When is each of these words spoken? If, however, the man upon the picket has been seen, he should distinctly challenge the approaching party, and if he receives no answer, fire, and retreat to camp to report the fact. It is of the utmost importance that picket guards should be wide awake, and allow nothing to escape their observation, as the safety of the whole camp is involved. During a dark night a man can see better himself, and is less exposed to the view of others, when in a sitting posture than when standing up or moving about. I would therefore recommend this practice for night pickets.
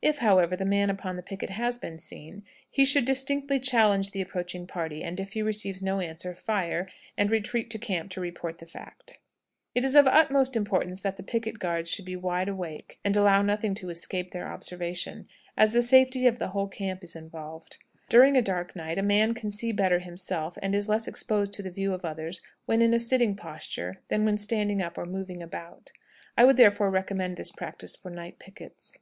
If, 0.00 0.18
however, 0.18 0.54
the 0.54 0.64
man 0.64 0.90
upon 0.90 1.16
the 1.16 1.24
picket 1.24 1.50
has 1.50 1.76
been 1.76 1.98
seen, 1.98 2.44
he 2.70 2.84
should 2.84 3.04
distinctly 3.04 3.58
challenge 3.58 4.12
the 4.12 4.20
approaching 4.20 4.64
party, 4.64 5.02
and 5.02 5.18
if 5.18 5.32
he 5.32 5.42
receives 5.42 5.82
no 5.82 5.98
answer, 5.98 6.36
fire, 6.36 6.88
and 7.18 7.32
retreat 7.32 7.68
to 7.70 7.80
camp 7.80 8.12
to 8.12 8.20
report 8.20 8.58
the 8.58 8.66
fact. 8.66 9.18
It 9.74 9.84
is 9.84 9.96
of 9.96 10.04
the 10.04 10.14
utmost 10.14 10.54
importance 10.54 11.00
that 11.00 11.16
picket 11.26 11.58
guards 11.58 11.90
should 11.90 12.04
be 12.04 12.14
wide 12.14 12.48
awake, 12.48 13.00
and 13.04 13.16
allow 13.16 13.42
nothing 13.42 13.74
to 13.74 13.90
escape 13.90 14.30
their 14.30 14.46
observation, 14.46 15.26
as 15.56 15.72
the 15.72 15.82
safety 15.82 16.28
of 16.28 16.38
the 16.38 16.50
whole 16.50 16.68
camp 16.68 17.02
is 17.02 17.16
involved. 17.16 17.78
During 18.08 18.36
a 18.36 18.40
dark 18.40 18.76
night 18.76 19.00
a 19.00 19.02
man 19.02 19.34
can 19.34 19.50
see 19.50 19.72
better 19.72 19.98
himself, 19.98 20.56
and 20.62 20.76
is 20.76 20.88
less 20.88 21.08
exposed 21.08 21.52
to 21.54 21.62
the 21.64 21.70
view 21.72 21.92
of 21.92 22.04
others, 22.04 22.40
when 22.66 22.82
in 22.82 22.94
a 22.94 23.00
sitting 23.00 23.34
posture 23.34 23.96
than 24.06 24.24
when 24.24 24.38
standing 24.38 24.80
up 24.80 24.96
or 24.96 25.06
moving 25.06 25.42
about. 25.42 25.90
I 26.38 26.44
would 26.44 26.56
therefore 26.56 26.88
recommend 26.90 27.36
this 27.36 27.50
practice 27.50 27.96
for 27.96 28.10
night 28.12 28.38
pickets. 28.38 28.98